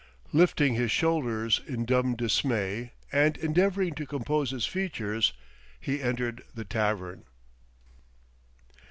Lifting 0.33 0.73
his 0.73 0.89
shoulders 0.89 1.61
in 1.67 1.85
dumb 1.85 2.15
dismay, 2.15 2.91
and 3.11 3.37
endeavoring 3.37 3.93
to 3.93 4.07
compose 4.07 4.49
his 4.49 4.65
features, 4.65 5.31
he 5.79 6.01
entered 6.01 6.43
the 6.55 6.65
tavern. 6.65 7.25